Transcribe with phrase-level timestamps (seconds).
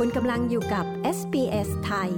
[0.00, 0.84] คุณกำลังอยู่กับ
[1.16, 2.10] SBS ไทย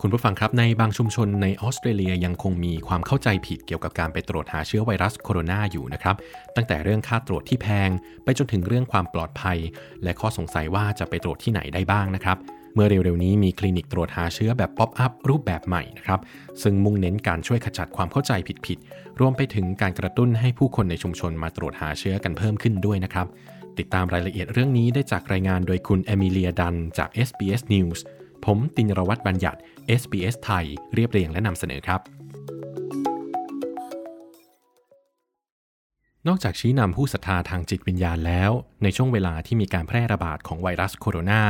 [0.00, 6.16] คุณผู้ฟังครับ ในบางชุมชนในออสเตรเลียยังคงมีความเข้าใจผิดเกี่ยวกับการไปตรวจหาเชื้อไวรัสโคโรนาอยู่นะครับ
[6.56, 7.90] ตั้งแต่เรื่องค่าตรวจที่แพง
[8.24, 9.58] ไปจนถึงเรื่องความปลอดภัย
[10.02, 12.38] และข้อสงสัยว่าจะไปตรวจที่ไหนได้บ้างนะครับ
[12.74, 16.20] เมื่อเร็วๆนี้มีคลินิกตรวจหาเชื้อแบบ pop-up รูปแบบใหม่นะครับ
[16.62, 18.32] ซึ่งมุ่งเน้นการช่วยขจัดความเข้าใจ
[18.66, 23.26] ผิดๆ รวมไปถึงการกระตุ้นให้ผู้คนในชุมชนมาตรวจหาเชื้อกันเพิ่มขึ้นด้วยนะครับ
[23.78, 28.00] ติดตามรายละเอียดเรื่องนี้ได้จากรายงานโดยคุณเอมิเลียดันจาก SBS News
[28.44, 29.58] ผมทินรวัฒน์ บัญญัติ
[30.00, 32.00] SBS ไทย เรียบเรียงและนำเสนอครับ
[36.28, 38.50] นอกจากชี้นำผู้ศรัทธาทางจิตวิญญาณแล้ว
[38.82, 41.42] ในช่วงเวลาที่มีการแพร่ระบาดของไวรัสโคโรนา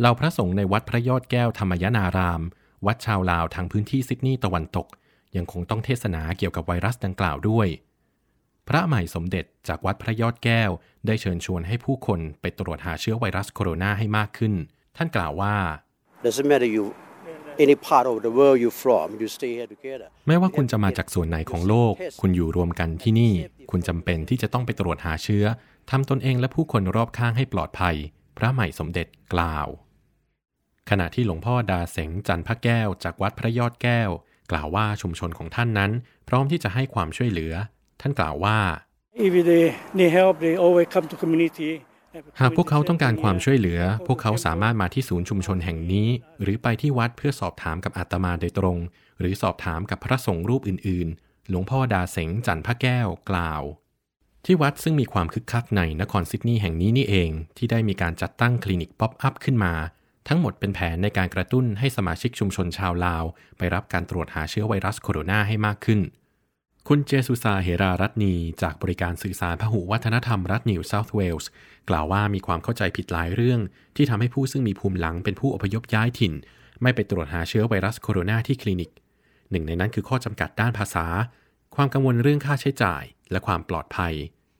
[0.00, 2.42] เหล่าพระสงฆ์ในวัดพระยอดแก้วธรรมยนาราม
[2.86, 4.86] วัดชาวลาวทางพื้นที่ซิดนีย์ตะวันตก
[5.36, 7.68] ยังคงต้องเทศนาเกี่ยวกับไวรัสดังกล่าวด้วย
[8.68, 10.70] พระใหม่สมเด็จจากวัดพระยอดแก้ว
[11.06, 14.54] ได้เชิญชวนให้ผู้คนไปตรวจหาเชื้อไวรัสโคโรนาให้มากขึ้น
[14.96, 15.56] ท่านกล่าวว่า
[16.26, 16.84] Doesn't matter you
[17.66, 20.08] any part of the world you from, you stay here together.
[20.26, 23.32] ไม่ว่าคุณจะมาจากส่วนไหนของโลก คุณอยู่รวมกันที่นี่
[23.70, 25.44] คุณจำเป็นที่จะต้องไปตรวจหาเชื้อ
[25.90, 27.96] ทำตนเองและผู้คนรอบข้างให้ปลอดภัย
[28.38, 29.68] พระใหม่สมเด็จกล่าว
[30.90, 34.10] ขณะที่หลวงพ่อดาเสงจันทร์พระแก้วจากวัดพระยอดแก้ว
[34.50, 35.90] กล่าวว่าชุมชนของท่านนั้น
[36.28, 37.52] พร้อมที่จะให้ความช่วยเหลือ
[38.00, 38.58] ท่านกล่าวว่า
[39.24, 39.64] If they
[39.98, 41.70] need help, they always come to community.
[42.40, 46.08] หากพวกเขาต้องการความช่วยเหลือ พวกเขาสามารถมาที่ศูนย์ชุมชนแห่งนี้
[46.42, 48.78] หรือไปที่วัดเพื่อสอบถามกับอาตมาโดยตรง
[49.20, 53.62] หรือสอบถามกับพระสงฆ์รูปอื่น ๆ หลวงพ่อดาเสงจันทร์พระแก้วกล่าว
[54.44, 59.74] ที่วัดซึ่งมีความคึกคักในนครซิดนีย์แห่งนี้นี่เอง ที่ได้มีการจัดตั้งคลินิก pop-up ขึ้นมา
[60.28, 63.24] ทั้งหมดเป็นแผนในการกระตุ้นให้สมาชิกชุมชนชาวลาว
[63.58, 66.00] ไปรับการตรวจหาเชื้อไวรัสโคโรนาให้มากขึ้น
[66.88, 71.50] คุณเจสุซาเฮรารัตนี จากบริการสื่อสารพหุวัฒนธรรมรัฐนิวเซาท์เวลส์
[71.88, 73.60] กล่าวว่ามีความเข้าใจผิดหลายเรื่อง
[73.96, 76.32] ที่ทำให้ผู้ซึ่งมีภูมิหลังเป็นผู้อพยพย้ายถิ่น
[76.82, 78.90] ไม่ไปตรวจหาเชื้อไวรัสโคโรนาที่คลินิก
[79.50, 81.06] หนึ่งในนั้นคือข้อจำกัดด้านภาษา
[81.74, 84.14] ความกังวลเรื่องค่าใช้จ่าย และความปลอดภัย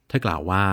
[0.07, 0.65] เธอกล่าวว่า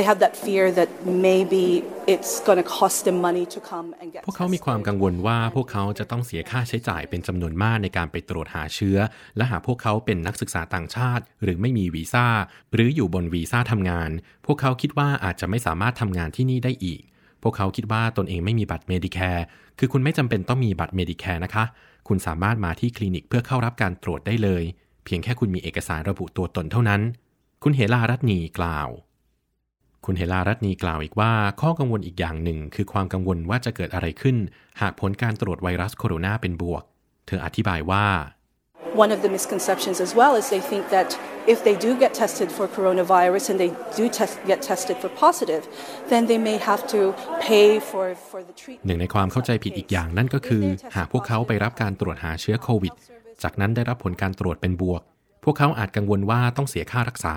[0.00, 0.90] They have that fear that
[1.28, 1.64] maybe
[2.12, 8.98] it's going to cost them money to come and get พวกเขามีความกังวลว่าพวกเขาจะต้องเสียค่าใช้จ่ายเป็นจำนวนมากในการไปตรวจหาเชื้อ
[9.36, 12.26] และหากพวกเขาเป็นนักศึกษาต่างชาติ หรือไม่มีวีซ่า
[12.74, 14.10] หรืออยู่บนวีซ่าทำงาน
[14.46, 17.00] พวกเขาคิดว่าอาจจะไม่สามารถทำงานที่นี่ได้อีก
[17.42, 19.44] พวกเขาคิดว่าตนเองไม่มีบัตรเมดิแคร์
[19.78, 21.64] คือคุณไม่จำเป็นต้องมีบัตรเมดิแคร์นะคะ
[22.08, 24.62] คุณสามารถมาที่คลินิกเพื่อเข้ารับการตรวจได้เลย
[25.04, 27.00] เพียงแค่คุณมีเอกสารระบุตัวตนเท่านั้น
[27.62, 28.88] คุณเฮลารัตนีกล่าว
[30.04, 34.36] คุณเฮลารัตนีกล่าวอีกว่า ข้อกังวลอีกอย่างหนึ่ง คือความกังวลว่าจะเกิดอะไรขึ้น
[34.80, 36.82] หากผลการตรวจไวรัสโคโรนาเป็นบวก
[37.26, 38.06] เธออธิบายว่า
[39.04, 41.08] One of the misconceptions as well is they think that
[41.52, 45.62] if they do get tested for coronavirus and they do test, get tested for positive,
[46.12, 47.00] then they may have to
[47.48, 48.86] pay for, for the treatment.
[48.86, 50.64] หนึ่งในความเข้าใจผิดอีกอย่างนั่นก็คือ
[50.96, 52.92] หากพวกเขาไปรับการตรวจหาเชื้อโควิด
[53.42, 55.02] จากนั้นได้รับผลการตรวจเป็นบวก
[55.44, 57.36] พวกเขาอาจกังวลว่าต้องเสียค่ารักษา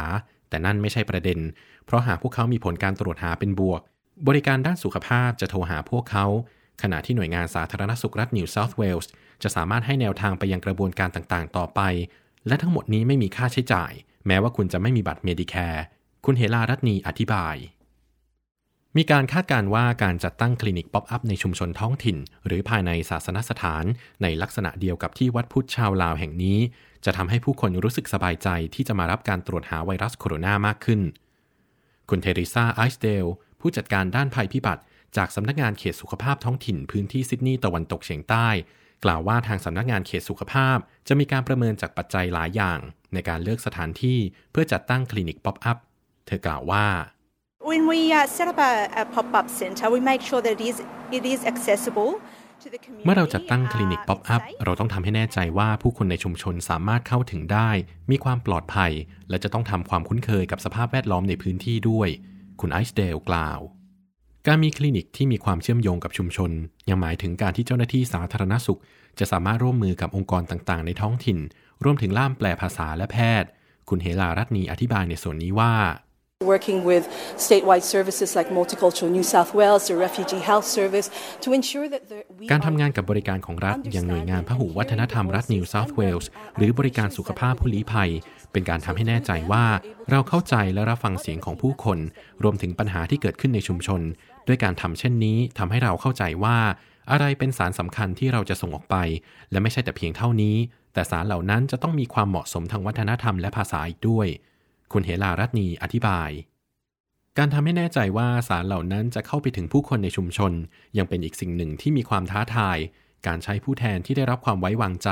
[0.54, 1.40] แต่นั่นไม่ใช่ประเด็น
[1.86, 3.82] เพราะหากพวกเขามีผลการตรวจหาเป็นบวก
[4.28, 6.26] บริการด้านสุขภาพจะโทรหาพวกเขา
[6.82, 9.12] ขณะที่หน่วยงานสาธารณสุขรัฐนิวเซาท์เวลส์
[9.44, 11.82] จะสามารถให้แนวทางไปยังกระบวนการต่างๆ ต่อไป
[12.48, 13.92] และทั้งหมดนี้ไม่มีค่าใช้จ่าย
[14.28, 15.84] แม้ว่าคุณจะไม่มีบัตรเมดิแคร์
[16.26, 17.56] คุณเฮลารัตนีอธิบาย
[18.98, 23.84] มีการคาดการณ์ว่าการจัดตั้งคลินิก pop-up ในชุมชนท้องถิ่น หรือภายในศาสนสถาน
[24.22, 26.60] ในลักษณะเดียวกับที่วัดพุทธชาวลาวแห่งนี้
[27.06, 31.02] จะทำให้ผู้คนรู้สึกสบายใจที่จะมารับการตรวจหาไวรัสโคโรนามากขึ้น
[32.10, 33.26] คุณเทริซาไอส์เดล
[33.60, 34.82] ผู้จัดการด้านภัยพิบัติ
[35.18, 38.48] จากสำนักงานเขตสุขภาพท้องถิ่นพื้นที่ซิดนีย์ตะวันตกเฉียงใต้
[39.04, 40.78] กล่าวว่าทางสำนักงานเขตสุขภาพ
[41.08, 42.80] จะมีการประเมินจากปัจจัยหลายอย่าง
[43.14, 44.20] ในการเลือกสถานที่
[44.52, 45.78] เพื่อจัดตั้งคลินิก pop-up
[46.26, 46.86] เธอกล่าวว่า
[47.74, 50.78] When we uh, set up a, a pop-up centre, we make sure that it is,
[51.18, 52.12] it is accessible
[52.64, 53.06] to the community.
[53.06, 54.56] เมื่อเราจัดตั้งคลินิก uh, pop-up safe.
[54.66, 57.70] เราต้องทำให้แน่ใจว่าผู้คนในชุมชนสามารถเข้าถึงได้
[58.12, 58.92] มีความปลอดภัย
[59.30, 62.10] และจะต้องทำความคุ้นเคยกับสภาพแวดล้อมในพื้นที่ด้วย
[62.62, 63.60] คุณไอซ์เดลกล่าว
[64.48, 66.52] การมีคลินิกที่มีความเชื่อมโยงกับชุมชน
[66.90, 68.80] ยังหมายถึงการที่เจ้าหน้าที่สาธารณสุข
[69.20, 71.40] จะสามารถร่วมมือกับองค์กรต่างๆ ในท้องถิ่น
[71.84, 73.50] รวมถึงล่ามแปลภาษาและแพทย์
[73.90, 75.74] คุณเฮลารัตนีอธิบายในส่วนนี้ว่า
[76.54, 77.04] Working with
[77.48, 81.08] statewide services like Multicultural New South Wales, the Refugee Health Service,
[81.44, 82.18] to ensure that the,
[82.52, 88.12] การทำงานกับบริการของรัฐอย่างหน่วยงานพหุวัฒนธรรมรัฐนิวเซาท์เวลส์หรือบริการสุขภาพผู้ลี้ภัย
[88.52, 89.66] เป็นการทำให้แน่ใจว่า
[90.12, 92.00] เราเข้าใจและรับฟังเสียงของผู้คน
[92.44, 94.02] รวมถึงปัญหาที่เกิดขึ้นในชุมชน
[94.48, 96.58] ด้วยการทำเช่นนี้ทำให้เราเข้าใจว่า
[97.12, 98.96] อะไรเป็นสารสำคัญที่เราจะส่งออกไป
[99.52, 100.56] และไม่ใช่แต่เพียงเท่านี้
[100.94, 104.28] แต่สารเหล่านั้นจะต้องมีความเหมาะสมทางวัฒนธรรมและภาษาอีกด้วย
[104.94, 106.30] คุณเฮลารัตนีอธิบาย
[107.38, 110.54] การทำให้แน่ใจว่าสารเหล่านั้นจะเข้าไปถึงผู้คนในชุมชน
[110.98, 112.78] ยังเป็นอีกสิ่งหนึ่งที่มีความท้าทาย
[113.28, 115.10] การใช้ผู้แทนที่ได้รับความไว้วางใจ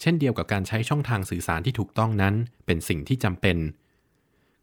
[0.00, 2.34] เช่นเดียวกับการใช้ช่องทางสื่อสารที่ถูกต้องนั้น
[2.66, 3.56] เป็นสิ่งที่จำเป็น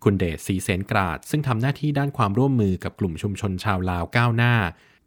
[0.04, 4.56] คุณเดชสีเสนกราดซึ่งทำหน้าที่ด้านความร่วมมือกับกลุ่มชุมชนชาวลาวก้าวหน้า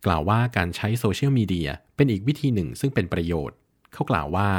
[0.07, 3.57] กล่าวว่าการใช้โซเชียลมีเดียเป็นอีกวิธีหนึ่งซึ่งเป็นประโยชน์
[3.93, 4.51] เขากล่าวว่า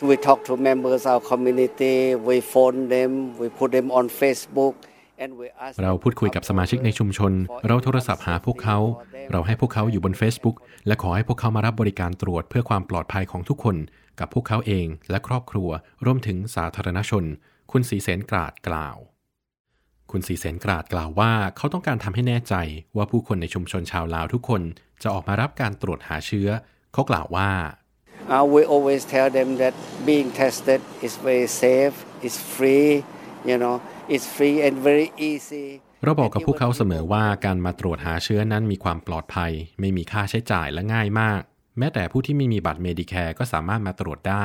[0.00, 4.74] We talk to members of our community, we phone them, we put them on Facebook,
[5.22, 7.32] and we ask เราพูดคุยกับสมาชิกในชุมชน
[7.66, 8.78] เราโทรศัพท์หาพวกเขา
[9.30, 10.56] เราให้พวกเขาอยู่บน Facebook
[10.86, 13.76] และขอให้พวกเขามารับบริการตรวจเพื่อความปลอดภัยของทุกคน
[14.20, 15.68] กับพวกเขาเองและครอบครัว
[16.04, 17.24] รวมถึงสาธารณชน
[17.72, 18.96] คุณสีเสนกราดกล่าว
[20.10, 22.54] คุณสีเสนกราดกล่าวว่า เขาต้องการทำให้แน่ใจ
[22.96, 24.62] ว่าผู้คนในชุมชนชาวลาวทุกคน
[25.02, 26.48] จะออกมารับการตรวจหาเชื้อ
[26.92, 27.50] เขากล่าวว่า
[28.28, 29.74] Uh, we always tell them that
[30.06, 33.04] being tested is very safe, it's free,
[33.44, 35.68] you know, it's free and very easy.
[36.04, 41.40] เราบอกกับพวกเขาเสมอว่าการมาตรวจหาเชื้อนั้นมีความปลอดภัย ไม่มีค่าใช้จ่ายและง่ายมาก
[41.78, 44.44] แม้แต่ผู้ที่ไม่มีบัตรเมดิแคร์ก็สามารถมาตรวจได้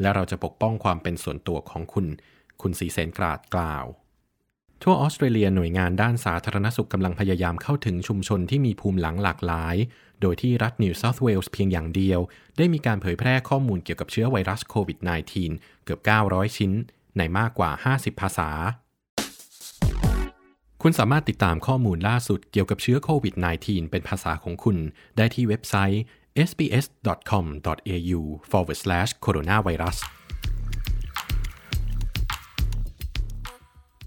[0.00, 2.06] และเราจะปกป้องความเป็นส่วนตัวของคุณ
[2.62, 3.84] คุณสีเสนกราดกล่าว
[4.82, 9.76] ทั่วออสเตรเลียหน่วยงานด้านสาธารณสุขกำลังพยายามเข้าถึงชุมชนที่มีภูมิหลังหลากหลาย
[10.20, 12.20] โดยที่รัฐนิวเซาท์เวลส์เพียงอย่างเดียว
[12.56, 14.98] ได้มีการเผยแพร่ข้อมูลเกี่ยวกับเชื้อไวรัสโควิด
[15.42, 16.72] -19 เกือบ 900 ชิ้น
[17.18, 18.50] ในมากกว่า 50 ภาษา
[20.82, 23.34] คุณสามารถติดตามข้อมูลล่าสุดเกี่ยวกับเชื้อโควิด
[23.64, 24.76] -19 เป็นภาษาของคุณ
[25.16, 26.02] ได้ที่เว็บไซต์
[26.48, 28.20] sbs.com.au
[28.50, 29.96] forward slash coronavirus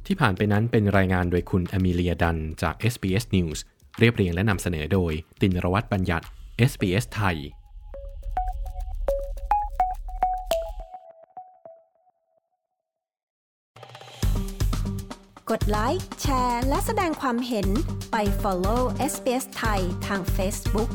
[0.06, 3.60] ที่ผ่านไปนั้นเป็นรายงานโดยคุณอมิเลียดันจาก SBS News
[4.04, 6.26] เรียบเรียงและนำเสนอโดย ตินรวัตรบัญญัติ
[6.72, 7.38] SBS ไทย
[15.50, 17.68] กดไลค์ แชร์ และแสดงความเห็น
[18.12, 18.82] ไป follow
[19.12, 20.90] SBS ไทยทาง Facebook